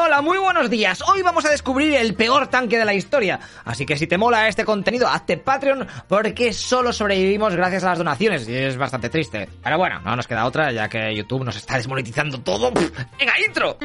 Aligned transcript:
Hola, 0.00 0.22
muy 0.22 0.38
buenos 0.38 0.70
días. 0.70 1.02
Hoy 1.08 1.22
vamos 1.22 1.44
a 1.44 1.50
descubrir 1.50 1.94
el 1.94 2.14
peor 2.14 2.46
tanque 2.46 2.78
de 2.78 2.84
la 2.84 2.94
historia. 2.94 3.40
Así 3.64 3.84
que 3.84 3.96
si 3.96 4.06
te 4.06 4.16
mola 4.16 4.46
este 4.46 4.64
contenido, 4.64 5.08
hazte 5.08 5.38
Patreon 5.38 5.88
porque 6.06 6.52
solo 6.52 6.92
sobrevivimos 6.92 7.56
gracias 7.56 7.82
a 7.82 7.88
las 7.88 7.98
donaciones 7.98 8.48
y 8.48 8.54
es 8.54 8.76
bastante 8.76 9.08
triste. 9.08 9.48
Pero 9.60 9.76
bueno, 9.76 9.98
no 10.00 10.14
nos 10.14 10.28
queda 10.28 10.46
otra 10.46 10.70
ya 10.70 10.88
que 10.88 11.12
YouTube 11.16 11.44
nos 11.44 11.56
está 11.56 11.78
desmonetizando 11.78 12.40
todo. 12.40 12.70
¡Venga, 13.18 13.32
intro! 13.44 13.76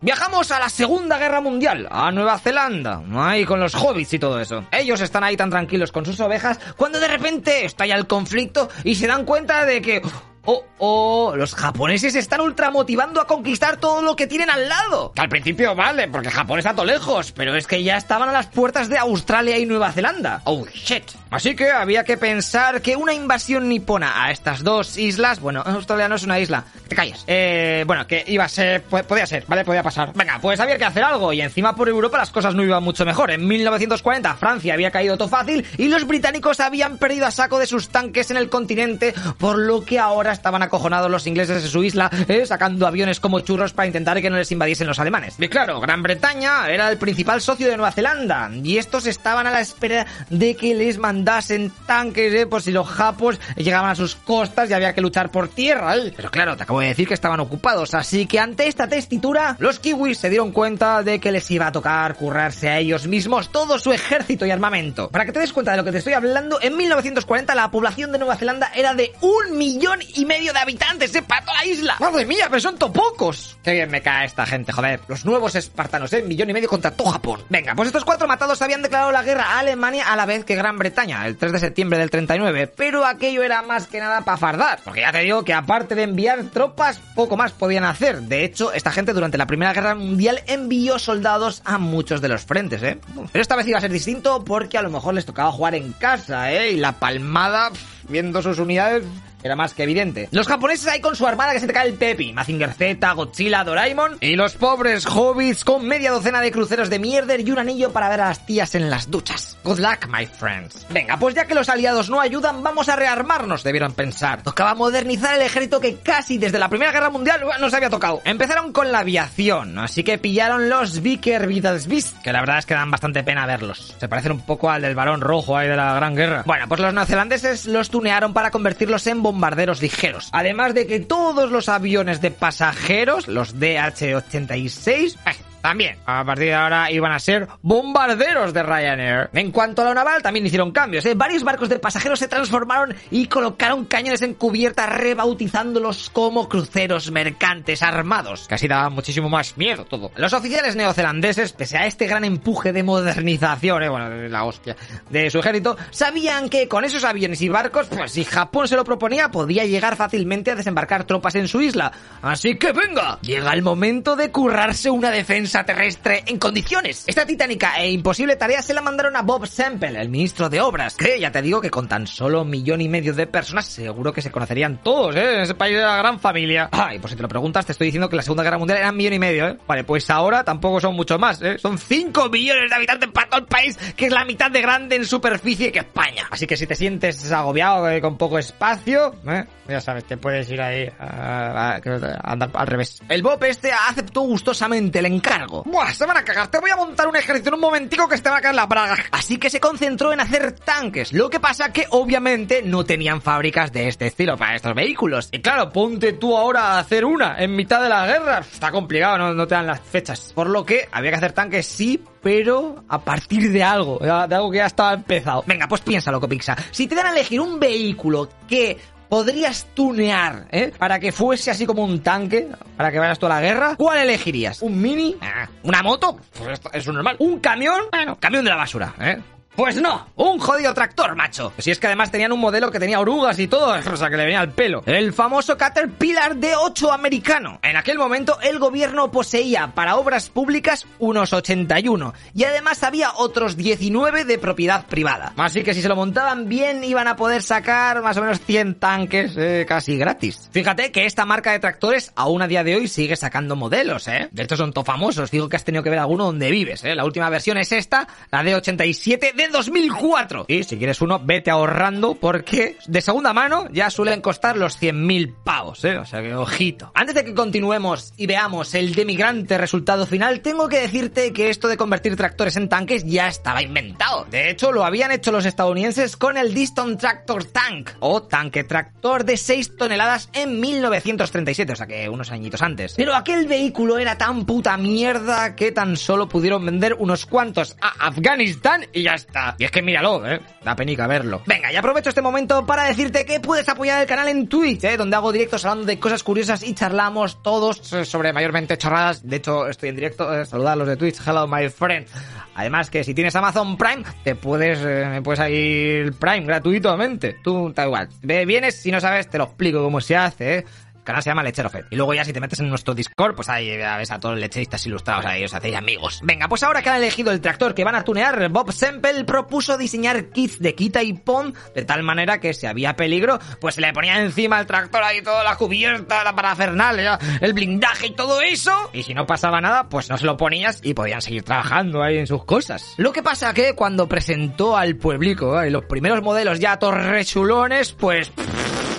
Viajamos 0.00 0.50
a 0.52 0.60
la 0.60 0.68
Segunda 0.68 1.18
Guerra 1.18 1.40
Mundial, 1.40 1.88
a 1.90 2.12
Nueva 2.12 2.38
Zelanda, 2.38 3.02
ahí 3.16 3.44
con 3.44 3.58
los 3.58 3.74
hobbits 3.74 4.14
y 4.14 4.18
todo 4.20 4.40
eso. 4.40 4.64
Ellos 4.70 5.00
están 5.00 5.24
ahí 5.24 5.36
tan 5.36 5.50
tranquilos 5.50 5.90
con 5.90 6.06
sus 6.06 6.18
ovejas 6.20 6.60
cuando 6.76 7.00
de 7.00 7.08
repente 7.08 7.64
estalla 7.64 7.96
el 7.96 8.06
conflicto 8.06 8.68
y 8.84 8.94
se 8.94 9.08
dan 9.08 9.24
cuenta 9.24 9.64
de 9.64 9.80
que 9.82 10.02
Oh, 10.44 10.64
oh, 10.78 11.34
los 11.36 11.54
japoneses 11.54 12.16
están 12.16 12.40
ultra 12.40 12.70
motivando 12.70 13.20
a 13.20 13.26
conquistar 13.26 13.76
todo 13.76 14.02
lo 14.02 14.16
que 14.16 14.26
tienen 14.26 14.50
al 14.50 14.68
lado. 14.68 15.12
Que 15.12 15.20
al 15.20 15.28
principio 15.28 15.74
vale, 15.74 16.08
porque 16.08 16.30
Japón 16.30 16.58
está 16.58 16.74
todo 16.74 16.84
lejos, 16.84 17.30
pero 17.32 17.54
es 17.54 17.66
que 17.68 17.82
ya 17.84 17.96
estaban 17.96 18.28
a 18.28 18.32
las 18.32 18.48
puertas 18.48 18.88
de 18.88 18.98
Australia 18.98 19.56
y 19.58 19.66
Nueva 19.66 19.92
Zelanda. 19.92 20.42
Oh, 20.44 20.66
shit. 20.66 21.04
Así 21.32 21.56
que 21.56 21.70
había 21.70 22.04
que 22.04 22.18
pensar 22.18 22.82
que 22.82 22.94
una 22.94 23.14
invasión 23.14 23.66
nipona 23.66 24.22
a 24.22 24.30
estas 24.30 24.62
dos 24.62 24.98
islas, 24.98 25.40
bueno, 25.40 25.62
Australia 25.64 26.06
no 26.06 26.16
es 26.16 26.24
una 26.24 26.38
isla, 26.38 26.64
te 26.88 26.94
calles. 26.94 27.24
Eh, 27.26 27.84
bueno, 27.86 28.06
que 28.06 28.22
iba 28.26 28.44
a 28.44 28.48
ser, 28.50 28.82
podía 28.82 29.24
ser, 29.24 29.46
¿vale? 29.48 29.64
Podía 29.64 29.82
pasar. 29.82 30.12
Venga, 30.14 30.38
pues 30.42 30.60
había 30.60 30.76
que 30.76 30.84
hacer 30.84 31.02
algo 31.02 31.32
y 31.32 31.40
encima 31.40 31.74
por 31.74 31.88
Europa 31.88 32.18
las 32.18 32.30
cosas 32.30 32.54
no 32.54 32.62
iban 32.62 32.84
mucho 32.84 33.06
mejor. 33.06 33.30
En 33.30 33.48
1940 33.48 34.34
Francia 34.34 34.74
había 34.74 34.90
caído 34.90 35.16
todo 35.16 35.28
fácil 35.28 35.66
y 35.78 35.88
los 35.88 36.06
británicos 36.06 36.60
habían 36.60 36.98
perdido 36.98 37.24
a 37.24 37.30
saco 37.30 37.58
de 37.58 37.66
sus 37.66 37.88
tanques 37.88 38.30
en 38.30 38.36
el 38.36 38.50
continente, 38.50 39.14
por 39.38 39.58
lo 39.58 39.86
que 39.86 39.98
ahora 39.98 40.32
estaban 40.32 40.62
acojonados 40.62 41.10
los 41.10 41.26
ingleses 41.26 41.62
de 41.62 41.68
su 41.70 41.82
isla, 41.82 42.10
eh, 42.28 42.44
sacando 42.44 42.86
aviones 42.86 43.20
como 43.20 43.40
churros 43.40 43.72
para 43.72 43.86
intentar 43.86 44.20
que 44.20 44.28
no 44.28 44.36
les 44.36 44.52
invadiesen 44.52 44.86
los 44.86 44.98
alemanes. 44.98 45.36
Y 45.38 45.48
claro, 45.48 45.80
Gran 45.80 46.02
Bretaña 46.02 46.68
era 46.68 46.90
el 46.90 46.98
principal 46.98 47.40
socio 47.40 47.68
de 47.68 47.76
Nueva 47.78 47.92
Zelanda, 47.92 48.50
y 48.62 48.76
estos 48.76 49.06
estaban 49.06 49.46
a 49.46 49.50
la 49.50 49.60
espera 49.60 50.06
de 50.28 50.56
que 50.56 50.74
les 50.74 50.98
mandasen 51.22 51.72
tanques, 51.86 52.34
eh, 52.34 52.46
por 52.46 52.62
si 52.62 52.72
los 52.72 52.88
japos 52.88 53.38
llegaban 53.54 53.90
a 53.90 53.94
sus 53.94 54.16
costas 54.16 54.68
y 54.68 54.72
había 54.72 54.92
que 54.92 55.00
luchar 55.00 55.30
por 55.30 55.46
tierra. 55.46 55.96
Eh. 55.96 56.12
Pero 56.16 56.32
claro, 56.32 56.56
te 56.56 56.64
acabo 56.64 56.80
de 56.80 56.88
decir 56.88 57.06
que 57.06 57.14
estaban 57.14 57.38
ocupados, 57.38 57.94
así 57.94 58.26
que 58.26 58.40
ante 58.40 58.66
esta 58.66 58.88
testitura, 58.88 59.54
los 59.60 59.78
kiwis 59.78 60.18
se 60.18 60.30
dieron 60.30 60.50
cuenta 60.50 61.04
de 61.04 61.20
que 61.20 61.30
les 61.30 61.48
iba 61.52 61.68
a 61.68 61.72
tocar 61.72 62.16
currarse 62.16 62.68
a 62.68 62.78
ellos 62.80 63.06
mismos 63.06 63.52
todo 63.52 63.78
su 63.78 63.92
ejército 63.92 64.46
y 64.46 64.50
armamento. 64.50 65.10
Para 65.10 65.24
que 65.24 65.30
te 65.30 65.38
des 65.38 65.52
cuenta 65.52 65.70
de 65.70 65.76
lo 65.76 65.84
que 65.84 65.92
te 65.92 65.98
estoy 65.98 66.14
hablando, 66.14 66.60
en 66.60 66.76
1940 66.76 67.54
la 67.54 67.70
población 67.70 68.10
de 68.10 68.18
Nueva 68.18 68.34
Zelanda 68.34 68.72
era 68.74 68.94
de 68.94 69.12
un 69.20 69.56
millón 69.56 70.00
y 70.16 70.24
medio 70.24 70.52
de 70.52 70.58
habitantes, 70.58 71.14
¿eh? 71.14 71.22
Para 71.22 71.42
toda 71.42 71.58
la 71.58 71.66
isla. 71.66 71.96
Madre 72.00 72.26
mía, 72.26 72.46
pero 72.48 72.60
son 72.60 72.76
topocos. 72.76 73.58
Qué 73.62 73.74
bien 73.74 73.90
me 73.92 74.02
cae 74.02 74.26
esta 74.26 74.44
gente, 74.44 74.72
joder. 74.72 74.98
Los 75.06 75.24
nuevos 75.24 75.54
espartanos, 75.54 76.12
¿eh? 76.14 76.22
Millón 76.22 76.50
y 76.50 76.52
medio 76.52 76.68
contra 76.68 76.90
todo 76.90 77.10
Japón. 77.10 77.42
Venga, 77.48 77.76
pues 77.76 77.86
estos 77.86 78.04
cuatro 78.04 78.26
matados 78.26 78.60
habían 78.60 78.82
declarado 78.82 79.12
la 79.12 79.22
guerra 79.22 79.44
a 79.44 79.60
Alemania 79.60 80.10
a 80.10 80.16
la 80.16 80.26
vez 80.26 80.44
que 80.44 80.56
Gran 80.56 80.78
Bretaña, 80.78 81.11
el 81.12 81.36
3 81.36 81.52
de 81.52 81.58
septiembre 81.58 81.98
del 81.98 82.10
39. 82.10 82.66
Pero 82.76 83.04
aquello 83.04 83.42
era 83.42 83.62
más 83.62 83.86
que 83.86 84.00
nada 84.00 84.22
para 84.22 84.36
fardar. 84.36 84.80
Porque 84.84 85.00
ya 85.00 85.12
te 85.12 85.18
digo 85.18 85.44
que 85.44 85.54
aparte 85.54 85.94
de 85.94 86.02
enviar 86.02 86.44
tropas, 86.44 87.00
poco 87.14 87.36
más 87.36 87.52
podían 87.52 87.84
hacer. 87.84 88.22
De 88.22 88.44
hecho, 88.44 88.72
esta 88.72 88.92
gente 88.92 89.12
durante 89.12 89.38
la 89.38 89.46
Primera 89.46 89.72
Guerra 89.72 89.94
Mundial 89.94 90.40
envió 90.46 90.98
soldados 90.98 91.62
a 91.64 91.78
muchos 91.78 92.20
de 92.20 92.28
los 92.28 92.44
frentes, 92.44 92.82
¿eh? 92.82 92.98
Pero 93.32 93.42
esta 93.42 93.56
vez 93.56 93.66
iba 93.68 93.78
a 93.78 93.82
ser 93.82 93.92
distinto 93.92 94.44
porque 94.44 94.78
a 94.78 94.82
lo 94.82 94.90
mejor 94.90 95.14
les 95.14 95.26
tocaba 95.26 95.52
jugar 95.52 95.74
en 95.74 95.92
casa, 95.92 96.52
¿eh? 96.52 96.72
Y 96.72 96.76
la 96.76 96.92
palmada, 96.92 97.70
viendo 98.08 98.42
sus 98.42 98.58
unidades 98.58 99.04
era 99.42 99.56
más 99.56 99.74
que 99.74 99.82
evidente. 99.82 100.28
Los 100.30 100.48
japoneses 100.48 100.88
ahí 100.88 101.00
con 101.00 101.16
su 101.16 101.26
armada 101.26 101.52
que 101.52 101.60
se 101.60 101.66
te 101.66 101.72
cae 101.72 101.88
el 101.88 101.94
Pepi, 101.94 102.32
Mazinger 102.32 102.72
Z, 102.72 103.12
Godzilla, 103.12 103.64
Doraemon 103.64 104.18
y 104.20 104.36
los 104.36 104.54
pobres 104.54 105.06
hobbits 105.06 105.64
con 105.64 105.86
media 105.86 106.10
docena 106.10 106.40
de 106.40 106.50
cruceros 106.50 106.90
de 106.90 106.98
mierder 106.98 107.40
y 107.40 107.50
un 107.50 107.58
anillo 107.58 107.92
para 107.92 108.08
ver 108.08 108.20
a 108.20 108.28
las 108.28 108.46
tías 108.46 108.74
en 108.74 108.90
las 108.90 109.10
duchas. 109.10 109.58
Good 109.64 109.78
luck, 109.78 110.06
my 110.08 110.26
friends. 110.26 110.86
Venga, 110.90 111.16
pues 111.16 111.34
ya 111.34 111.46
que 111.46 111.54
los 111.54 111.68
aliados 111.68 112.10
no 112.10 112.20
ayudan, 112.20 112.62
vamos 112.62 112.88
a 112.88 112.96
rearmarnos, 112.96 113.62
debieron 113.62 113.92
pensar. 113.92 114.42
Tocaba 114.42 114.74
modernizar 114.74 115.36
el 115.36 115.42
ejército 115.42 115.80
que 115.80 115.96
casi 115.96 116.38
desde 116.38 116.58
la 116.58 116.68
Primera 116.68 116.92
Guerra 116.92 117.10
Mundial 117.10 117.40
no 117.60 117.70
se 117.70 117.76
había 117.76 117.90
tocado. 117.90 118.20
Empezaron 118.24 118.72
con 118.72 118.92
la 118.92 119.00
aviación, 119.00 119.78
así 119.78 120.02
que 120.02 120.18
pillaron 120.18 120.68
los 120.68 121.02
Vicker 121.02 121.46
Beast, 121.46 122.20
que 122.22 122.32
la 122.32 122.40
verdad 122.40 122.58
es 122.58 122.66
que 122.66 122.74
dan 122.74 122.90
bastante 122.90 123.22
pena 123.22 123.46
verlos. 123.46 123.94
Se 123.98 124.08
parecen 124.08 124.32
un 124.32 124.40
poco 124.40 124.70
al 124.70 124.82
del 124.82 124.94
varón 124.94 125.20
rojo 125.20 125.56
ahí 125.56 125.68
de 125.68 125.76
la 125.76 125.94
Gran 125.94 126.14
Guerra. 126.14 126.42
Bueno, 126.46 126.66
pues 126.68 126.80
los 126.80 126.92
neozelandeses 126.92 127.66
los 127.66 127.90
tunearon 127.90 128.32
para 128.32 128.50
convertirlos 128.50 129.06
en 129.06 129.22
bombarderos 129.32 129.80
ligeros. 129.80 130.28
Además 130.32 130.74
de 130.74 130.86
que 130.86 131.00
todos 131.00 131.50
los 131.50 131.68
aviones 131.68 132.20
de 132.20 132.30
pasajeros, 132.30 133.28
los 133.28 133.56
DH-86, 133.56 135.16
también, 135.62 135.96
a 136.06 136.24
partir 136.24 136.46
de 136.46 136.54
ahora 136.54 136.90
iban 136.90 137.12
a 137.12 137.20
ser 137.20 137.46
bombarderos 137.62 138.52
de 138.52 138.64
Ryanair. 138.64 139.30
En 139.32 139.52
cuanto 139.52 139.82
a 139.82 139.84
lo 139.84 139.94
naval, 139.94 140.20
también 140.20 140.44
hicieron 140.44 140.72
cambios. 140.72 141.06
¿eh? 141.06 141.14
Varios 141.14 141.44
barcos 141.44 141.68
de 141.68 141.78
pasajeros 141.78 142.18
se 142.18 142.26
transformaron 142.26 142.96
y 143.12 143.26
colocaron 143.26 143.84
cañones 143.84 144.22
en 144.22 144.34
cubierta, 144.34 144.86
rebautizándolos 144.86 146.10
como 146.10 146.48
cruceros 146.48 147.12
mercantes 147.12 147.82
armados. 147.82 148.46
Casi 148.48 148.66
daba 148.66 148.90
muchísimo 148.90 149.28
más 149.28 149.56
miedo 149.56 149.84
todo. 149.84 150.10
Los 150.16 150.32
oficiales 150.32 150.74
neozelandeses, 150.74 151.52
pese 151.52 151.78
a 151.78 151.86
este 151.86 152.08
gran 152.08 152.24
empuje 152.24 152.72
de 152.72 152.82
modernización, 152.82 153.84
¿eh? 153.84 153.88
bueno, 153.88 154.10
la 154.28 154.44
hostia, 154.44 154.76
de 155.10 155.30
su 155.30 155.38
ejército, 155.38 155.76
sabían 155.90 156.48
que 156.48 156.66
con 156.66 156.84
esos 156.84 157.04
aviones 157.04 157.40
y 157.40 157.48
barcos, 157.48 157.86
pues 157.86 158.10
si 158.10 158.24
Japón 158.24 158.66
se 158.66 158.74
lo 158.74 158.82
proponía, 158.82 159.30
podía 159.30 159.64
llegar 159.64 159.94
fácilmente 159.94 160.50
a 160.50 160.56
desembarcar 160.56 161.04
tropas 161.04 161.36
en 161.36 161.46
su 161.46 161.62
isla. 161.62 161.92
Así 162.20 162.56
que 162.56 162.72
venga, 162.72 163.20
llega 163.20 163.52
el 163.52 163.62
momento 163.62 164.16
de 164.16 164.32
currarse 164.32 164.90
una 164.90 165.10
defensa 165.10 165.51
terrestre 165.60 166.24
en 166.26 166.38
condiciones. 166.38 167.04
Esta 167.06 167.26
titánica 167.26 167.74
e 167.78 167.92
imposible 167.92 168.36
tarea 168.36 168.62
se 168.62 168.72
la 168.72 168.80
mandaron 168.80 169.14
a 169.16 169.22
Bob 169.22 169.46
Semple, 169.46 170.00
el 170.00 170.08
ministro 170.08 170.48
de 170.48 170.62
Obras, 170.62 170.96
que 170.96 171.20
ya 171.20 171.30
te 171.30 171.42
digo 171.42 171.60
que 171.60 171.70
con 171.70 171.88
tan 171.88 172.06
solo 172.06 172.42
un 172.42 172.50
millón 172.50 172.80
y 172.80 172.88
medio 172.88 173.12
de 173.12 173.26
personas 173.26 173.66
seguro 173.66 174.12
que 174.12 174.22
se 174.22 174.30
conocerían 174.30 174.82
todos, 174.82 175.14
¿eh? 175.14 175.34
En 175.34 175.40
ese 175.42 175.54
país 175.54 175.76
de 175.76 175.82
la 175.82 175.98
gran 175.98 176.18
familia. 176.18 176.70
Ay, 176.72 176.98
pues 176.98 177.10
si 177.10 177.16
te 177.16 177.22
lo 177.22 177.28
preguntas, 177.28 177.66
te 177.66 177.72
estoy 177.72 177.88
diciendo 177.88 178.08
que 178.08 178.16
la 178.16 178.22
Segunda 178.22 178.42
Guerra 178.42 178.56
Mundial 178.56 178.78
era 178.78 178.90
un 178.90 178.96
millón 178.96 179.12
y 179.12 179.18
medio, 179.18 179.48
¿eh? 179.48 179.58
Vale, 179.66 179.84
pues 179.84 180.08
ahora 180.08 180.42
tampoco 180.42 180.80
son 180.80 180.94
mucho 180.94 181.18
más, 181.18 181.42
¿eh? 181.42 181.58
Son 181.58 181.76
5 181.76 182.30
millones 182.30 182.70
de 182.70 182.76
habitantes 182.76 183.10
para 183.10 183.28
todo 183.28 183.40
el 183.40 183.46
país, 183.46 183.76
que 183.94 184.06
es 184.06 184.12
la 184.12 184.24
mitad 184.24 184.50
de 184.50 184.62
grande 184.62 184.96
en 184.96 185.04
superficie 185.04 185.70
que 185.70 185.80
España. 185.80 186.26
Así 186.30 186.46
que 186.46 186.56
si 186.56 186.66
te 186.66 186.74
sientes 186.74 187.30
agobiado 187.30 187.90
eh, 187.90 188.00
con 188.00 188.16
poco 188.16 188.38
espacio, 188.38 189.14
¿eh? 189.28 189.44
Ya 189.68 189.80
sabes, 189.80 190.04
te 190.04 190.16
puedes 190.16 190.50
ir 190.50 190.60
ahí 190.60 190.88
a, 190.98 191.80
andar 192.24 192.50
al 192.54 192.66
revés. 192.66 193.00
El 193.08 193.22
Bob 193.22 193.42
este 193.44 193.70
aceptó 193.72 194.22
gustosamente 194.22 194.98
el 194.98 195.06
encargo 195.06 195.41
Buah, 195.46 195.92
se 195.92 196.06
van 196.06 196.16
a 196.16 196.24
cagar. 196.24 196.48
Te 196.48 196.58
voy 196.58 196.70
a 196.70 196.76
montar 196.76 197.08
un 197.08 197.16
ejército 197.16 197.50
en 197.50 197.54
un 197.54 197.60
momentico 197.60 198.08
que 198.08 198.16
se 198.16 198.22
te 198.22 198.30
va 198.30 198.38
a 198.38 198.40
caer 198.40 198.54
la 198.54 198.66
braga. 198.66 198.96
Así 199.10 199.38
que 199.38 199.50
se 199.50 199.60
concentró 199.60 200.12
en 200.12 200.20
hacer 200.20 200.52
tanques. 200.52 201.12
Lo 201.12 201.30
que 201.30 201.40
pasa 201.40 201.72
que 201.72 201.86
obviamente 201.90 202.62
no 202.62 202.84
tenían 202.84 203.22
fábricas 203.22 203.72
de 203.72 203.88
este 203.88 204.06
estilo 204.06 204.36
para 204.36 204.56
estos 204.56 204.74
vehículos. 204.74 205.28
Y 205.32 205.40
claro, 205.40 205.72
ponte 205.72 206.14
tú 206.14 206.36
ahora 206.36 206.74
a 206.74 206.78
hacer 206.78 207.04
una 207.04 207.36
en 207.38 207.54
mitad 207.54 207.82
de 207.82 207.88
la 207.88 208.06
guerra. 208.06 208.38
Está 208.40 208.70
complicado, 208.70 209.18
no, 209.18 209.34
no 209.34 209.46
te 209.46 209.54
dan 209.54 209.66
las 209.66 209.80
fechas. 209.80 210.32
Por 210.34 210.48
lo 210.48 210.64
que 210.64 210.88
había 210.92 211.10
que 211.10 211.16
hacer 211.16 211.32
tanques 211.32 211.66
sí, 211.66 212.02
pero 212.22 212.84
a 212.88 213.00
partir 213.00 213.50
de 213.50 213.62
algo, 213.62 213.98
de 213.98 214.10
algo 214.10 214.50
que 214.50 214.58
ya 214.58 214.66
estaba 214.66 214.94
empezado. 214.94 215.42
Venga, 215.46 215.66
pues 215.66 215.80
piénsalo, 215.80 216.20
Copixa. 216.20 216.56
Si 216.70 216.86
te 216.86 216.94
dan 216.94 217.06
a 217.06 217.10
elegir 217.10 217.40
un 217.40 217.58
vehículo 217.58 218.28
que 218.48 218.78
podrías 219.12 219.66
tunear, 219.74 220.46
¿eh? 220.52 220.72
Para 220.78 220.98
que 220.98 221.12
fuese 221.12 221.50
así 221.50 221.66
como 221.66 221.84
un 221.84 222.02
tanque, 222.02 222.48
para 222.78 222.90
que 222.90 222.98
vayas 222.98 223.18
toda 223.18 223.34
la 223.34 223.42
guerra. 223.42 223.76
¿Cuál 223.76 223.98
elegirías? 223.98 224.62
¿Un 224.62 224.80
mini? 224.80 225.18
Ah, 225.20 225.46
¿Una 225.64 225.82
moto? 225.82 226.18
Pues 226.38 226.52
esto 226.52 226.70
es 226.72 226.86
normal. 226.86 227.16
¿Un 227.18 227.38
camión? 227.38 227.78
Bueno, 227.90 228.16
camión 228.18 228.42
de 228.42 228.48
la 228.48 228.56
basura, 228.56 228.94
¿eh? 228.98 229.18
Pues 229.54 229.76
no, 229.76 230.08
un 230.16 230.38
jodido 230.38 230.72
tractor, 230.72 231.14
macho. 231.14 231.52
Si 231.58 231.70
es 231.70 231.78
que 231.78 231.86
además 231.86 232.10
tenían 232.10 232.32
un 232.32 232.40
modelo 232.40 232.70
que 232.70 232.80
tenía 232.80 232.98
orugas 232.98 233.38
y 233.38 233.48
todo, 233.48 233.74
o 233.92 233.96
sea, 233.96 234.08
que 234.08 234.16
le 234.16 234.24
venía 234.24 234.40
al 234.40 234.52
pelo. 234.52 234.82
El 234.86 235.12
famoso 235.12 235.58
Caterpillar 235.58 236.36
de 236.36 236.56
8 236.56 236.90
americano. 236.90 237.60
En 237.62 237.76
aquel 237.76 237.98
momento 237.98 238.38
el 238.40 238.58
gobierno 238.58 239.10
poseía 239.10 239.72
para 239.74 239.96
obras 239.96 240.30
públicas 240.30 240.86
unos 240.98 241.34
81 241.34 242.14
y 242.34 242.44
además 242.44 242.82
había 242.82 243.12
otros 243.16 243.58
19 243.58 244.24
de 244.24 244.38
propiedad 244.38 244.86
privada. 244.86 245.34
Así 245.36 245.62
que 245.62 245.74
si 245.74 245.82
se 245.82 245.88
lo 245.88 245.96
montaban 245.96 246.48
bien 246.48 246.82
iban 246.82 247.06
a 247.06 247.16
poder 247.16 247.42
sacar 247.42 248.00
más 248.00 248.16
o 248.16 248.22
menos 248.22 248.40
100 248.40 248.76
tanques 248.76 249.34
eh, 249.36 249.66
casi 249.68 249.98
gratis. 249.98 250.48
Fíjate 250.50 250.90
que 250.92 251.04
esta 251.04 251.26
marca 251.26 251.52
de 251.52 251.58
tractores 251.58 252.12
aún 252.16 252.40
a 252.40 252.48
día 252.48 252.64
de 252.64 252.76
hoy 252.76 252.88
sigue 252.88 253.16
sacando 253.16 253.54
modelos, 253.54 254.08
¿eh? 254.08 254.28
De 254.30 254.44
hecho 254.44 254.56
son 254.56 254.72
to 254.72 254.82
famosos, 254.82 255.30
digo 255.30 255.50
que 255.50 255.56
has 255.56 255.64
tenido 255.64 255.82
que 255.82 255.90
ver 255.90 255.98
alguno 255.98 256.24
donde 256.24 256.50
vives, 256.50 256.84
¿eh? 256.84 256.94
La 256.94 257.04
última 257.04 257.28
versión 257.28 257.58
es 257.58 257.70
esta, 257.72 258.08
la 258.30 258.42
de 258.42 258.54
87 258.54 259.34
de 259.36 259.41
de 259.42 259.48
2004. 259.48 260.46
Y 260.48 260.62
si 260.64 260.78
quieres 260.78 261.00
uno, 261.00 261.20
vete 261.22 261.50
ahorrando 261.50 262.14
porque 262.14 262.76
de 262.86 263.00
segunda 263.00 263.32
mano 263.32 263.66
ya 263.72 263.90
suelen 263.90 264.20
costar 264.20 264.56
los 264.56 264.80
100.000 264.80 265.34
pavos, 265.44 265.84
¿eh? 265.84 265.98
O 265.98 266.04
sea 266.04 266.22
que 266.22 266.34
ojito. 266.34 266.92
Antes 266.94 267.14
de 267.14 267.24
que 267.24 267.34
continuemos 267.34 268.12
y 268.16 268.26
veamos 268.26 268.74
el 268.74 268.94
demigrante 268.94 269.58
resultado 269.58 270.06
final, 270.06 270.40
tengo 270.40 270.68
que 270.68 270.80
decirte 270.80 271.32
que 271.32 271.50
esto 271.50 271.68
de 271.68 271.76
convertir 271.76 272.16
tractores 272.16 272.56
en 272.56 272.68
tanques 272.68 273.04
ya 273.04 273.28
estaba 273.28 273.62
inventado. 273.62 274.26
De 274.30 274.50
hecho, 274.50 274.72
lo 274.72 274.84
habían 274.84 275.10
hecho 275.10 275.32
los 275.32 275.44
estadounidenses 275.44 276.16
con 276.16 276.36
el 276.36 276.54
Diston 276.54 276.96
Tractor 276.96 277.44
Tank 277.44 277.90
o 278.00 278.22
tanque 278.22 278.64
tractor 278.64 279.24
de 279.24 279.36
6 279.36 279.76
toneladas 279.76 280.28
en 280.32 280.60
1937, 280.60 281.72
o 281.72 281.76
sea 281.76 281.86
que 281.86 282.08
unos 282.08 282.30
añitos 282.30 282.62
antes. 282.62 282.94
Pero 282.96 283.14
aquel 283.14 283.46
vehículo 283.46 283.98
era 283.98 284.16
tan 284.16 284.44
puta 284.44 284.76
mierda 284.76 285.56
que 285.56 285.72
tan 285.72 285.96
solo 285.96 286.28
pudieron 286.28 286.64
vender 286.64 286.94
unos 286.98 287.26
cuantos 287.26 287.76
a 287.80 288.06
Afganistán 288.06 288.86
y 288.92 289.02
ya 289.02 289.14
está. 289.14 289.31
Y 289.58 289.64
es 289.64 289.70
que 289.70 289.82
míralo, 289.82 290.26
eh, 290.26 290.40
da 290.64 290.76
penica 290.76 291.06
verlo. 291.06 291.42
Venga, 291.46 291.72
y 291.72 291.76
aprovecho 291.76 292.08
este 292.08 292.22
momento 292.22 292.64
para 292.66 292.84
decirte 292.84 293.24
que 293.24 293.40
puedes 293.40 293.68
apoyar 293.68 294.02
el 294.02 294.06
canal 294.06 294.28
en 294.28 294.48
Twitch, 294.48 294.84
eh, 294.84 294.96
donde 294.96 295.16
hago 295.16 295.32
directos 295.32 295.64
hablando 295.64 295.86
de 295.86 295.98
cosas 295.98 296.22
curiosas 296.22 296.62
y 296.62 296.74
charlamos 296.74 297.42
todos 297.42 297.92
eh, 297.92 298.04
sobre 298.04 298.32
mayormente 298.32 298.76
chorradas. 298.78 299.26
De 299.26 299.36
hecho, 299.36 299.66
estoy 299.68 299.90
en 299.90 299.96
directo, 299.96 300.32
eh, 300.34 300.44
saludar 300.44 300.74
a 300.74 300.76
los 300.76 300.88
de 300.88 300.96
Twitch, 300.96 301.18
hello 301.26 301.46
my 301.46 301.68
friend. 301.68 302.06
Además 302.54 302.90
que 302.90 303.02
si 303.02 303.14
tienes 303.14 303.34
Amazon 303.34 303.76
Prime, 303.76 304.02
te 304.22 304.34
puedes, 304.34 304.78
eh, 304.82 305.20
puedes 305.24 305.48
ir 305.50 306.12
Prime 306.14 306.44
gratuitamente. 306.44 307.36
Tú, 307.42 307.72
da 307.74 307.86
igual. 307.86 308.08
Vienes, 308.20 308.80
si 308.80 308.90
no 308.90 309.00
sabes, 309.00 309.28
te 309.28 309.38
lo 309.38 309.44
explico 309.44 309.82
cómo 309.82 310.00
se 310.00 310.16
hace, 310.16 310.58
¿eh? 310.58 310.64
Canal 311.04 311.22
se 311.22 311.30
llama 311.30 311.42
Lechero 311.42 311.68
Fed. 311.68 311.84
Y 311.90 311.96
luego 311.96 312.14
ya 312.14 312.24
si 312.24 312.32
te 312.32 312.40
metes 312.40 312.60
en 312.60 312.68
nuestro 312.68 312.94
Discord, 312.94 313.34
pues 313.34 313.48
ahí 313.48 313.76
ves 313.76 314.10
a 314.10 314.20
todos 314.20 314.34
los 314.34 314.40
lecheristas 314.40 314.84
ilustrados 314.86 315.24
ahí, 315.24 315.44
os 315.44 315.54
hacéis 315.54 315.76
amigos. 315.76 316.20
Venga, 316.22 316.48
pues 316.48 316.62
ahora 316.62 316.82
que 316.82 316.90
han 316.90 316.96
elegido 316.96 317.32
el 317.32 317.40
tractor 317.40 317.74
que 317.74 317.84
van 317.84 317.94
a 317.94 318.04
tunear, 318.04 318.48
Bob 318.48 318.72
Semple 318.72 319.24
propuso 319.24 319.76
diseñar 319.76 320.30
kits 320.30 320.60
de 320.60 320.74
quita 320.74 321.02
y 321.02 321.12
pon 321.12 321.54
de 321.74 321.84
tal 321.84 322.02
manera 322.02 322.38
que 322.38 322.54
si 322.54 322.66
había 322.66 322.94
peligro, 322.94 323.38
pues 323.60 323.74
se 323.74 323.80
le 323.80 323.92
ponía 323.92 324.20
encima 324.20 324.58
al 324.58 324.66
tractor 324.66 325.02
ahí 325.02 325.22
toda 325.22 325.44
la 325.44 325.56
cubierta, 325.56 326.24
la 326.24 326.34
parafernalia, 326.34 327.18
el 327.40 327.52
blindaje 327.52 328.08
y 328.08 328.14
todo 328.14 328.40
eso. 328.40 328.90
Y 328.92 329.02
si 329.02 329.14
no 329.14 329.26
pasaba 329.26 329.60
nada, 329.60 329.88
pues 329.88 330.08
no 330.08 330.18
se 330.18 330.26
lo 330.26 330.36
ponías 330.36 330.80
y 330.82 330.94
podían 330.94 331.20
seguir 331.20 331.42
trabajando 331.42 332.02
ahí 332.02 332.18
en 332.18 332.26
sus 332.26 332.44
cosas. 332.44 332.94
Lo 332.96 333.12
que 333.12 333.22
pasa 333.22 333.52
que 333.54 333.74
cuando 333.74 334.08
presentó 334.08 334.76
al 334.76 334.96
pueblico 334.96 335.60
eh, 335.60 335.70
los 335.70 335.84
primeros 335.84 336.22
modelos 336.22 336.60
ya 336.60 336.78
torrechulones, 336.78 337.92
pues... 337.92 338.32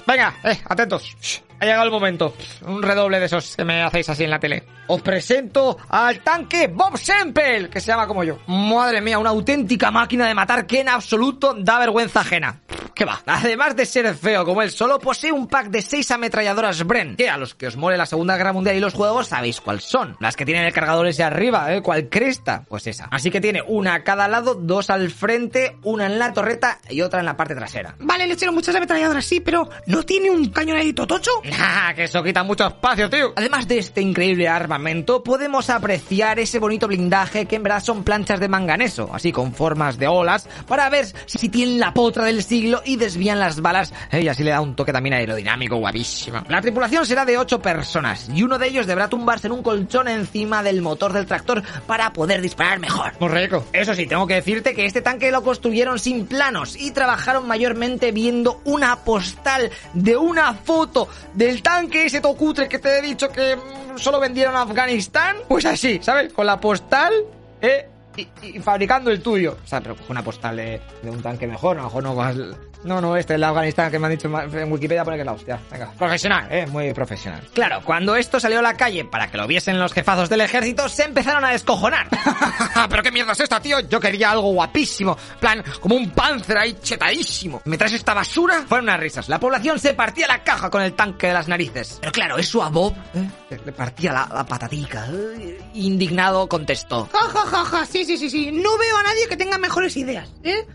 Venga, 0.05 0.35
eh, 0.43 0.59
atentos. 0.67 1.15
Ha 1.59 1.65
llegado 1.65 1.83
el 1.85 1.91
momento. 1.91 2.33
Un 2.65 2.81
redoble 2.81 3.19
de 3.19 3.25
esos 3.25 3.55
que 3.55 3.65
me 3.65 3.81
hacéis 3.81 4.09
así 4.09 4.23
en 4.23 4.29
la 4.29 4.39
tele. 4.39 4.63
Os 4.87 5.01
presento 5.01 5.77
al 5.89 6.19
tanque 6.19 6.67
Bob 6.67 6.97
Semple, 6.97 7.69
que 7.69 7.79
se 7.79 7.87
llama 7.87 8.07
como 8.07 8.23
yo. 8.23 8.39
Madre 8.47 9.01
mía, 9.01 9.17
una 9.17 9.29
auténtica 9.29 9.91
máquina 9.91 10.27
de 10.27 10.33
matar 10.33 10.67
que 10.67 10.81
en 10.81 10.89
absoluto 10.89 11.55
da 11.57 11.79
vergüenza 11.79 12.21
ajena. 12.21 12.61
¿Qué 12.93 13.05
va? 13.05 13.21
Además 13.25 13.75
de 13.75 13.85
ser 13.85 14.13
feo 14.13 14.45
como 14.45 14.61
él 14.61 14.69
solo, 14.69 14.99
posee 14.99 15.31
un 15.31 15.47
pack 15.47 15.69
de 15.69 15.81
6 15.81 16.11
ametralladoras 16.11 16.83
Bren, 16.83 17.15
que 17.15 17.29
a 17.29 17.37
los 17.37 17.55
que 17.55 17.67
os 17.67 17.75
mole 17.75 17.97
la 17.97 18.05
Segunda 18.05 18.37
Guerra 18.37 18.53
Mundial 18.53 18.75
y 18.75 18.79
los 18.79 18.93
juegos 18.93 19.27
sabéis 19.27 19.61
cuáles 19.61 19.85
son. 19.85 20.15
Las 20.19 20.35
que 20.35 20.45
tienen 20.45 20.65
el 20.65 20.73
cargador 20.73 21.07
ese 21.07 21.23
arriba, 21.23 21.73
¿eh? 21.73 21.81
¿Cuál 21.81 22.09
cresta? 22.09 22.63
Pues 22.67 22.85
esa. 22.85 23.05
Así 23.05 23.31
que 23.31 23.41
tiene 23.41 23.63
una 23.67 23.95
a 23.95 24.03
cada 24.03 24.27
lado, 24.27 24.53
dos 24.53 24.89
al 24.89 25.09
frente, 25.09 25.77
una 25.83 26.05
en 26.05 26.19
la 26.19 26.33
torreta 26.33 26.79
y 26.89 27.01
otra 27.01 27.19
en 27.21 27.25
la 27.25 27.35
parte 27.35 27.55
trasera. 27.55 27.95
Vale, 27.99 28.27
lechero, 28.27 28.53
muchas 28.53 28.75
ametralladoras, 28.75 29.25
sí, 29.25 29.39
pero 29.39 29.69
¿no 29.87 30.03
tiene 30.03 30.29
un 30.29 30.49
cañonadito 30.49 31.07
tocho? 31.07 31.31
Nah, 31.57 31.93
que 31.93 32.05
eso 32.05 32.23
quita 32.23 32.43
mucho 32.43 32.67
espacio, 32.67 33.09
tío. 33.09 33.33
Además 33.35 33.67
de 33.67 33.77
este 33.77 34.01
increíble 34.01 34.47
armamento, 34.47 35.23
podemos 35.23 35.69
apreciar 35.69 36.39
ese 36.39 36.59
bonito 36.59 36.87
blindaje 36.87 37.45
que 37.45 37.57
en 37.57 37.63
verdad 37.63 37.83
son 37.83 38.03
planchas 38.03 38.39
de 38.39 38.47
manganeso, 38.47 39.09
así 39.13 39.31
con 39.31 39.53
formas 39.53 39.97
de 39.97 40.07
olas, 40.07 40.47
para 40.67 40.89
ver 40.89 41.05
si 41.25 41.49
tienen 41.49 41.79
la 41.79 41.93
potra 41.93 42.25
del 42.25 42.43
siglo 42.43 42.81
y 42.85 42.95
desvían 42.95 43.39
las 43.39 43.61
balas, 43.61 43.93
y 44.11 44.27
así 44.27 44.43
le 44.43 44.51
da 44.51 44.61
un 44.61 44.75
toque 44.75 44.91
también 44.91 45.13
aerodinámico 45.13 45.77
guapísimo. 45.77 46.43
La 46.49 46.61
tripulación 46.61 47.05
será 47.05 47.25
de 47.25 47.37
8 47.37 47.61
personas, 47.61 48.29
y 48.33 48.43
uno 48.43 48.57
de 48.57 48.67
ellos 48.67 48.87
deberá 48.87 49.07
tumbarse 49.07 49.47
en 49.47 49.53
un 49.53 49.63
colchón 49.63 50.07
encima 50.07 50.63
del 50.63 50.81
motor 50.81 51.13
del 51.13 51.25
tractor 51.25 51.61
para 51.85 52.11
poder 52.13 52.41
disparar 52.41 52.79
mejor. 52.79 53.13
Muy 53.19 53.29
rico. 53.29 53.65
Eso 53.73 53.93
sí, 53.93 54.07
tengo 54.07 54.27
que 54.27 54.35
decirte 54.35 54.73
que 54.73 54.85
este 54.85 55.01
tanque 55.01 55.31
lo 55.31 55.43
construyeron 55.43 55.99
sin 55.99 56.25
planos 56.25 56.75
y 56.75 56.91
trabajaron 56.91 57.47
mayormente 57.47 58.11
viendo 58.11 58.61
una 58.65 58.97
postal 58.97 59.71
de 59.93 60.17
una 60.17 60.53
foto 60.53 61.07
del 61.33 61.61
tanque 61.61 62.05
ese 62.05 62.21
tocutre 62.21 62.67
que 62.69 62.79
te 62.79 62.99
he 62.99 63.01
dicho 63.01 63.29
que 63.29 63.55
mm, 63.55 63.97
solo 63.97 64.19
vendieron 64.19 64.55
a 64.55 64.61
Afganistán. 64.61 65.37
Pues 65.47 65.65
así, 65.65 65.99
¿sabes? 66.01 66.31
Con 66.33 66.45
la 66.45 66.59
postal, 66.59 67.13
eh, 67.61 67.87
y, 68.15 68.59
fabricando 68.59 69.09
el 69.11 69.21
tuyo. 69.21 69.57
O 69.63 69.67
sea, 69.67 69.81
pero 69.81 69.95
coge 69.95 70.11
una 70.11 70.23
postal 70.23 70.55
de, 70.57 70.81
de 71.01 71.09
un 71.09 71.21
tanque 71.21 71.47
mejor, 71.47 71.77
a 71.77 71.81
lo 71.81 71.85
mejor 71.85 72.03
no 72.03 72.29
el- 72.29 72.55
No, 72.83 72.99
no, 73.01 73.15
este, 73.15 73.35
el 73.35 73.41
de 73.41 73.45
Afganistán 73.47 73.89
que 73.91 73.99
me 73.99 74.07
han 74.07 74.11
dicho 74.11 74.27
en 74.27 74.71
Wikipedia, 74.71 75.03
pone 75.03 75.17
que 75.17 75.21
es 75.21 75.25
la 75.25 75.31
hostia. 75.33 75.59
Venga, 75.71 75.91
profesional, 75.97 76.47
eh, 76.51 76.65
muy 76.67 76.93
profesional. 76.93 77.41
Claro, 77.53 77.81
cuando 77.83 78.15
esto 78.15 78.39
salió 78.39 78.59
a 78.59 78.61
la 78.61 78.75
calle 78.75 79.05
para 79.05 79.29
que 79.31 79.37
lo 79.37 79.47
viesen 79.47 79.79
los 79.79 79.93
jefazos 79.93 80.29
del 80.29 80.41
ejército, 80.41 80.89
se 80.89 81.03
empezaron 81.03 81.43
a 81.45 81.51
descojonar. 81.51 82.07
¿Pero 82.89 83.03
qué 83.03 83.11
mierda 83.11 83.31
es 83.33 83.39
esta, 83.39 83.59
tío? 83.59 83.79
Yo 83.81 83.99
quería 83.99 84.31
algo 84.31 84.51
guapísimo. 84.53 85.17
plan, 85.39 85.63
como 85.79 85.95
un 85.95 86.09
panzer 86.11 86.57
ahí 86.57 86.77
chetadísimo. 86.81 87.61
¿Me 87.65 87.77
traes 87.77 87.93
esta 87.93 88.13
basura? 88.13 88.63
Fueron 88.67 88.85
unas 88.85 88.99
risas. 88.99 89.29
La 89.29 89.39
población 89.39 89.79
se 89.79 89.93
partía 89.93 90.27
la 90.27 90.43
caja 90.43 90.69
con 90.69 90.81
el 90.81 90.93
tanque 90.93 91.27
de 91.27 91.33
las 91.33 91.47
narices. 91.47 91.97
Pero 91.99 92.11
claro, 92.11 92.37
eso 92.37 92.61
a 92.63 92.69
Bob 92.69 92.93
eh, 93.13 93.59
le 93.65 93.71
partía 93.71 94.11
la, 94.13 94.29
la 94.33 94.45
patatica. 94.45 95.07
eh, 95.11 95.59
Indignado 95.75 96.47
contestó. 96.47 97.09
Ja, 97.11 97.19
ja, 97.29 97.45
ja, 97.45 97.65
ja, 97.65 97.85
sí, 97.85 98.05
sí, 98.05 98.17
sí, 98.17 98.29
sí. 98.29 98.51
No 98.51 98.77
veo 98.77 98.97
a 98.97 99.03
nadie 99.03 99.27
que 99.27 99.37
tenga 99.37 99.57
mejores 99.57 99.95
ideas, 99.97 100.29
¿eh? 100.43 100.65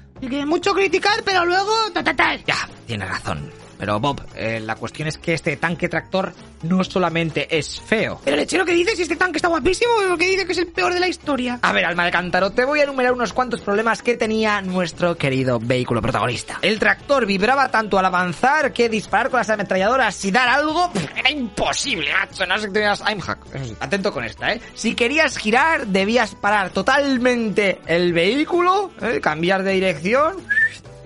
Mucho 0.47 0.75
criticar, 0.75 1.23
pero 1.25 1.45
luego... 1.45 1.73
Ta, 1.93 2.03
ta, 2.03 2.15
ta. 2.15 2.37
Ya, 2.47 2.69
tiene 2.87 3.07
razón. 3.07 3.51
Pero 3.79 4.01
Bob, 4.01 4.23
eh, 4.35 4.61
la 4.61 4.75
cuestión 4.75 5.09
es 5.09 5.19
que 5.19 5.35
este 5.35 5.57
tanque 5.57 5.89
tractor 5.89 6.33
no 6.63 6.83
solamente 6.83 7.57
es 7.57 7.81
feo. 7.81 8.21
Pero 8.25 8.37
lechero, 8.37 8.65
¿qué 8.65 8.73
dices? 8.73 8.97
Si 8.97 9.03
este 9.03 9.17
tanque 9.17 9.39
está 9.39 9.49
guapísimo, 9.49 9.93
¿por 10.09 10.19
qué 10.19 10.27
dice 10.27 10.47
que 10.47 10.53
es 10.53 10.59
el 10.59 10.67
peor 10.67 10.93
de 10.93 11.01
la 11.01 11.09
historia? 11.09 11.61
A 11.63 11.73
ver, 11.73 11.85
alma 11.85 12.05
de 12.05 12.11
cántaro, 12.11 12.51
te 12.51 12.65
voy 12.65 12.81
a 12.81 12.85
enumerar 12.85 13.13
unos 13.13 13.33
cuantos 13.33 13.61
problemas 13.61 14.03
que 14.03 14.17
tenía 14.17 14.61
nuestro 14.61 15.17
querido 15.17 15.61
vehículo 15.61 16.03
protagonista. 16.03 16.59
El 16.63 16.79
tractor 16.79 17.27
vibraba 17.27 17.71
tanto 17.71 17.99
al 17.99 18.05
avanzar 18.05 18.73
que 18.73 18.89
disparar 18.89 19.31
con 19.31 19.39
las 19.39 19.51
ametralladoras 19.51 20.25
y 20.25 20.31
dar 20.31 20.49
algo 20.49 20.91
pff, 20.93 21.17
era 21.17 21.31
imposible, 21.31 22.13
macho. 22.13 22.47
No 22.47 22.59
sé 22.59 22.67
que 22.67 22.73
tenías 22.73 23.01
aimhack. 23.03 23.39
Atento 23.81 24.13
con 24.13 24.25
esta, 24.25 24.53
¿eh? 24.53 24.61
Si 24.75 24.95
querías 24.95 25.37
girar, 25.37 25.87
debías 25.87 26.35
parar 26.35 26.71
totalmente 26.71 27.81
el 27.87 28.13
vehículo, 28.13 28.91
¿eh? 29.01 29.21
cambiar 29.21 29.63
de 29.63 29.73
dirección 29.73 30.37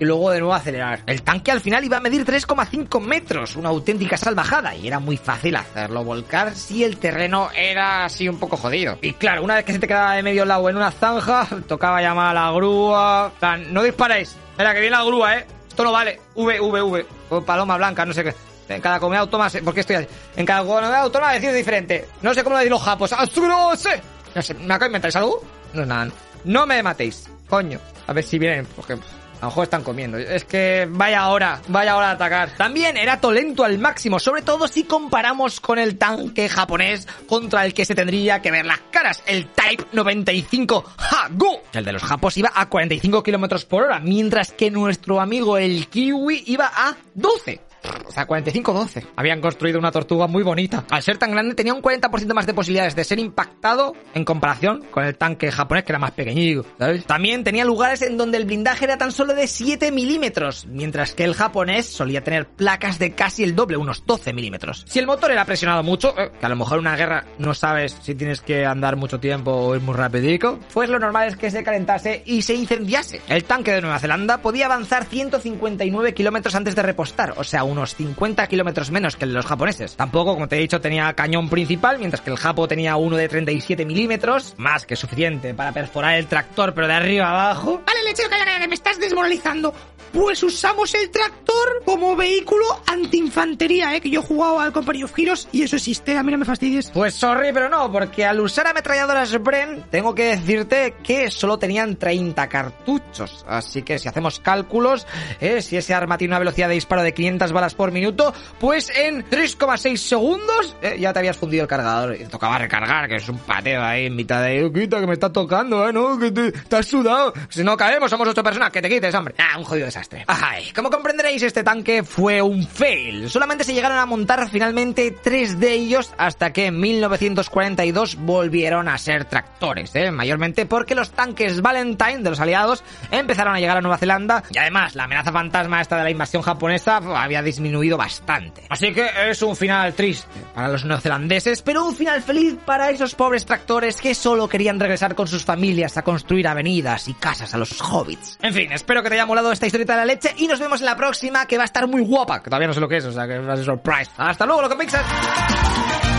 y 0.03 0.05
luego 0.05 0.29
de 0.31 0.39
nuevo 0.39 0.53
acelerar. 0.53 1.01
El 1.07 1.23
tanque 1.23 1.51
al 1.51 1.61
final 1.61 1.83
iba 1.83 1.97
a 1.97 1.99
medir 1.99 2.25
3,5 2.25 2.99
metros, 3.01 3.55
una 3.55 3.69
auténtica 3.69 4.15
salvajada, 4.17 4.75
y 4.75 4.87
era 4.87 4.99
muy 4.99 5.17
fácil 5.17 5.55
hacerlo 5.55 6.03
volcar 6.03 6.53
si 6.55 6.83
el 6.83 6.97
terreno 6.97 7.49
era 7.55 8.05
así 8.05 8.29
un 8.29 8.37
poco 8.39 8.57
jodido. 8.57 8.97
Y 9.01 9.13
claro, 9.13 9.43
una 9.43 9.55
vez 9.55 9.65
que 9.65 9.73
se 9.73 9.79
te 9.79 9.87
quedaba 9.87 10.13
de 10.15 10.23
medio 10.23 10.45
lado 10.45 10.69
en 10.69 10.77
una 10.77 10.91
zanja, 10.91 11.47
tocaba 11.67 12.01
llamar 12.01 12.35
a 12.37 12.45
la 12.45 12.51
grúa. 12.51 13.31
Plan, 13.39 13.73
no 13.73 13.81
disparéis. 13.83 14.35
Espera, 14.51 14.73
que 14.73 14.81
viene 14.81 14.95
la 14.97 15.03
grúa, 15.03 15.37
¿eh? 15.37 15.45
Esto 15.67 15.83
no 15.83 15.91
vale. 15.91 16.19
V, 16.35 16.59
V, 16.59 16.81
V. 16.83 17.05
O 17.29 17.41
paloma 17.41 17.77
blanca, 17.77 18.05
no 18.05 18.13
sé 18.13 18.23
qué. 18.23 18.33
En 18.69 18.79
cada 18.81 18.99
comunidad 18.99 19.23
autónoma, 19.23 19.49
sé- 19.49 19.61
¿por 19.63 19.73
qué 19.73 19.79
estoy 19.81 19.95
así? 19.97 20.07
En 20.35 20.45
cada 20.45 20.61
comunidad 20.61 20.95
autónoma 21.01 21.33
decir 21.33 21.51
diferente. 21.51 22.07
No 22.21 22.33
sé 22.33 22.43
cómo 22.43 22.53
lo 22.55 22.59
decir 22.59 22.71
los 22.71 22.81
japos. 22.81 23.11
¡Azurose! 23.13 24.01
No 24.35 24.41
sé, 24.41 24.53
¿me 24.53 24.65
acabo 24.73 24.91
de 24.91 24.97
inventar 24.97 25.17
algo? 25.21 25.43
No, 25.73 25.85
nada. 25.85 26.09
No 26.45 26.65
me 26.65 26.81
matéis. 26.83 27.27
Coño. 27.49 27.79
A 28.07 28.13
ver 28.13 28.23
si 28.23 28.37
vienen, 28.39 28.65
porque... 28.75 28.95
pff, 28.97 29.05
A 29.43 29.47
lo 29.47 29.49
mejor 29.49 29.63
están 29.65 29.83
comiendo. 29.83 30.17
Es 30.17 30.45
que 30.45 30.87
vaya 30.89 31.27
hora, 31.27 31.61
vaya 31.67 31.97
hora 31.97 32.07
de 32.07 32.13
atacar. 32.13 32.51
También 32.55 32.95
era 32.95 33.19
tolento 33.19 33.65
al 33.65 33.77
máximo, 33.77 34.17
sobre 34.17 34.41
todo 34.41 34.69
si 34.69 34.85
comparamos 34.85 35.59
con 35.59 35.77
el 35.79 35.97
tanque 35.97 36.47
japonés 36.47 37.05
contra 37.27 37.65
el 37.65 37.73
que 37.73 37.83
se 37.83 37.93
tendría 37.93 38.41
que 38.41 38.51
ver 38.51 38.65
las 38.65 38.79
caras, 38.89 39.21
el 39.25 39.47
Type 39.47 39.83
95 39.91 40.85
Hago. 40.97 41.61
El 41.73 41.83
de 41.83 41.91
los 41.91 42.03
japos 42.03 42.37
iba 42.37 42.53
a 42.55 42.69
45 42.69 43.21
kilómetros 43.21 43.65
por 43.65 43.83
hora, 43.83 43.99
mientras 43.99 44.53
que 44.53 44.71
nuestro 44.71 45.19
amigo 45.19 45.57
el 45.57 45.89
Kiwi 45.89 46.43
iba 46.47 46.71
a 46.73 46.95
12. 47.13 47.72
O 48.07 48.11
sea, 48.11 48.27
45-12. 48.27 49.07
Habían 49.15 49.41
construido 49.41 49.79
una 49.79 49.91
tortuga 49.91 50.27
muy 50.27 50.43
bonita. 50.43 50.85
Al 50.89 51.03
ser 51.03 51.17
tan 51.17 51.31
grande 51.31 51.55
tenía 51.55 51.73
un 51.73 51.81
40% 51.81 52.33
más 52.33 52.45
de 52.45 52.53
posibilidades 52.53 52.95
de 52.95 53.03
ser 53.03 53.19
impactado 53.19 53.93
en 54.13 54.25
comparación 54.25 54.83
con 54.91 55.03
el 55.03 55.15
tanque 55.17 55.51
japonés 55.51 55.83
que 55.83 55.91
era 55.91 55.99
más 55.99 56.11
pequeñito, 56.11 56.65
¿sabes? 56.77 57.05
También 57.05 57.43
tenía 57.43 57.65
lugares 57.65 58.01
en 58.01 58.17
donde 58.17 58.37
el 58.37 58.45
blindaje 58.45 58.85
era 58.85 58.97
tan 58.97 59.11
solo 59.11 59.33
de 59.33 59.47
7 59.47 59.91
milímetros, 59.91 60.65
mientras 60.67 61.13
que 61.13 61.23
el 61.23 61.33
japonés 61.33 61.87
solía 61.87 62.23
tener 62.23 62.47
placas 62.47 62.99
de 62.99 63.13
casi 63.13 63.43
el 63.43 63.55
doble, 63.55 63.77
unos 63.77 64.05
12 64.05 64.33
milímetros. 64.33 64.85
Si 64.87 64.99
el 64.99 65.07
motor 65.07 65.31
era 65.31 65.45
presionado 65.45 65.83
mucho, 65.83 66.17
eh, 66.17 66.31
que 66.39 66.45
a 66.45 66.49
lo 66.49 66.55
mejor 66.55 66.75
en 66.75 66.81
una 66.81 66.95
guerra 66.95 67.25
no 67.37 67.53
sabes 67.53 67.97
si 68.01 68.15
tienes 68.15 68.41
que 68.41 68.65
andar 68.65 68.95
mucho 68.95 69.19
tiempo 69.19 69.51
o 69.51 69.75
ir 69.75 69.81
muy 69.81 69.95
rapidico, 69.95 70.59
pues 70.73 70.89
lo 70.89 70.99
normal 70.99 71.27
es 71.29 71.35
que 71.35 71.51
se 71.51 71.63
calentase 71.63 72.23
y 72.25 72.41
se 72.41 72.55
incendiase. 72.55 73.21
El 73.27 73.43
tanque 73.43 73.71
de 73.71 73.81
Nueva 73.81 73.99
Zelanda 73.99 74.39
podía 74.39 74.65
avanzar 74.65 75.05
159 75.05 76.13
kilómetros 76.13 76.55
antes 76.55 76.75
de 76.75 76.81
repostar, 76.81 77.33
o 77.37 77.43
sea, 77.43 77.63
unos 77.73 77.95
50 77.95 78.47
kilómetros 78.47 78.91
menos 78.91 79.15
que 79.15 79.25
el 79.25 79.31
de 79.31 79.35
los 79.35 79.45
japoneses. 79.45 79.95
Tampoco, 79.95 80.33
como 80.33 80.47
te 80.47 80.55
he 80.57 80.59
dicho, 80.59 80.79
tenía 80.81 81.11
cañón 81.13 81.49
principal, 81.49 81.99
mientras 81.99 82.21
que 82.21 82.31
el 82.31 82.37
japo 82.37 82.67
tenía 82.67 82.95
uno 82.95 83.17
de 83.17 83.27
37 83.27 83.85
milímetros, 83.85 84.53
más 84.57 84.85
que 84.85 84.95
suficiente 84.95 85.53
para 85.53 85.71
perforar 85.71 86.15
el 86.15 86.27
tractor, 86.27 86.73
pero 86.73 86.87
de 86.87 86.93
arriba 86.93 87.29
abajo. 87.29 87.81
Vale, 87.85 88.03
leche, 88.03 88.23
calla, 88.29 88.45
calla, 88.45 88.59
que 88.59 88.67
me 88.67 88.75
estás 88.75 88.99
desmoralizando. 88.99 89.73
Pues 90.13 90.43
usamos 90.43 90.93
el 90.93 91.09
tractor 91.09 91.81
como 91.85 92.15
vehículo 92.15 92.65
antiinfantería, 92.85 93.95
¿eh? 93.95 94.01
Que 94.01 94.11
yo 94.11 94.19
he 94.19 94.23
jugado 94.23 94.59
al 94.59 94.71
Company 94.71 95.03
of 95.03 95.17
Heroes 95.17 95.47
y 95.51 95.63
eso 95.63 95.75
existe, 95.75 96.15
a 96.15 96.21
mí 96.21 96.31
no 96.31 96.37
me 96.37 96.45
fastidies. 96.45 96.91
Pues 96.91 97.15
sorry, 97.15 97.51
pero 97.51 97.67
no, 97.67 97.91
porque 97.91 98.23
al 98.23 98.39
usar 98.39 98.67
ametralladoras 98.67 99.41
Bren, 99.41 99.85
tengo 99.89 100.13
que 100.13 100.25
decirte 100.25 100.93
que 101.03 101.31
solo 101.31 101.57
tenían 101.57 101.95
30 101.95 102.47
cartuchos. 102.47 103.43
Así 103.47 103.81
que 103.81 103.97
si 103.97 104.07
hacemos 104.07 104.39
cálculos, 104.39 105.07
eh, 105.41 105.63
si 105.63 105.77
ese 105.77 105.95
arma 105.95 106.19
tiene 106.19 106.33
una 106.33 106.39
velocidad 106.39 106.67
de 106.67 106.75
disparo 106.75 107.01
de 107.01 107.15
500 107.15 107.51
balas 107.63 107.75
por 107.75 107.91
minuto, 107.91 108.33
pues 108.59 108.91
en 108.95 109.23
3,6 109.29 109.95
segundos 109.95 110.75
eh, 110.81 110.97
ya 110.99 111.13
te 111.13 111.19
habías 111.19 111.37
fundido 111.37 111.63
el 111.63 111.67
cargador. 111.69 112.15
Y 112.15 112.19
te 112.19 112.25
tocaba 112.25 112.57
recargar, 112.57 113.07
que 113.07 113.15
es 113.15 113.29
un 113.29 113.37
pateo 113.37 113.81
ahí 113.81 114.07
en 114.07 114.15
mitad 114.15 114.43
de... 114.43 114.71
Quita, 114.73 114.99
que 114.99 115.07
me 115.07 115.13
está 115.13 115.31
tocando, 115.31 115.87
¿eh? 115.87 115.93
No, 115.93 116.19
que 116.19 116.31
te, 116.31 116.51
te 116.51 116.75
has 116.75 116.85
sudado. 116.85 117.33
Si 117.49 117.63
no 117.63 117.77
caemos, 117.77 118.09
somos 118.09 118.27
ocho 118.27 118.43
personas, 118.43 118.71
que 118.71 118.81
te 118.81 118.89
quites, 118.89 119.15
hombre. 119.15 119.35
Ah, 119.37 119.57
un 119.57 119.63
jodido 119.63 119.85
desastre. 119.85 120.25
Ay, 120.27 120.71
como 120.73 120.89
comprenderéis, 120.89 121.43
este 121.43 121.63
tanque 121.63 122.03
fue 122.03 122.41
un 122.41 122.67
fail. 122.67 123.29
Solamente 123.29 123.63
se 123.63 123.73
llegaron 123.73 123.97
a 123.97 124.05
montar 124.05 124.49
finalmente 124.49 125.15
tres 125.23 125.59
de 125.59 125.73
ellos 125.73 126.11
hasta 126.17 126.51
que 126.51 126.67
en 126.67 126.79
1942 126.79 128.17
volvieron 128.17 128.89
a 128.89 128.97
ser 128.97 129.25
tractores, 129.25 129.95
¿eh? 129.95 130.11
mayormente 130.11 130.65
porque 130.65 130.95
los 130.95 131.11
tanques 131.11 131.61
Valentine 131.61 132.19
de 132.19 132.29
los 132.29 132.39
aliados 132.39 132.83
empezaron 133.11 133.55
a 133.55 133.59
llegar 133.59 133.77
a 133.77 133.81
Nueva 133.81 133.97
Zelanda 133.97 134.43
y 134.49 134.57
además 134.57 134.95
la 134.95 135.05
amenaza 135.05 135.31
fantasma 135.31 135.81
esta 135.81 135.97
de 135.97 136.03
la 136.03 136.09
invasión 136.09 136.41
japonesa 136.41 136.97
había 136.97 137.41
disminuido 137.53 137.97
bastante. 137.97 138.63
Así 138.69 138.93
que 138.93 139.09
es 139.29 139.41
un 139.41 139.55
final 139.55 139.93
triste 139.93 140.27
para 140.53 140.67
los 140.69 140.85
neozelandeses, 140.85 141.61
pero 141.61 141.85
un 141.85 141.95
final 141.95 142.21
feliz 142.21 142.55
para 142.65 142.89
esos 142.89 143.15
pobres 143.15 143.45
tractores 143.45 144.01
que 144.01 144.15
solo 144.15 144.47
querían 144.47 144.79
regresar 144.79 145.15
con 145.15 145.27
sus 145.27 145.45
familias 145.45 145.97
a 145.97 146.01
construir 146.01 146.47
avenidas 146.47 147.07
y 147.07 147.13
casas 147.13 147.53
a 147.53 147.57
los 147.57 147.79
hobbits. 147.81 148.37
En 148.41 148.53
fin, 148.53 148.71
espero 148.71 149.03
que 149.03 149.09
te 149.09 149.15
haya 149.15 149.25
molado 149.25 149.51
esta 149.51 149.65
historieta 149.65 149.93
de 149.93 149.99
la 149.99 150.05
leche 150.05 150.33
y 150.37 150.47
nos 150.47 150.59
vemos 150.59 150.81
en 150.81 150.85
la 150.85 150.95
próxima 150.95 151.45
que 151.45 151.57
va 151.57 151.63
a 151.63 151.65
estar 151.65 151.87
muy 151.87 152.01
guapa, 152.01 152.41
que 152.41 152.49
todavía 152.49 152.67
no 152.67 152.73
sé 152.73 152.79
lo 152.79 152.87
que 152.87 152.97
es, 152.97 153.05
o 153.05 153.11
sea 153.11 153.27
que 153.27 153.39
va 153.39 153.53
a 153.53 153.55
ser 153.55 153.65
surprise. 153.65 154.11
Hasta 154.17 154.45
luego, 154.45 154.63
lo 154.63 154.69
que 154.69 154.75
pixas. 154.75 156.12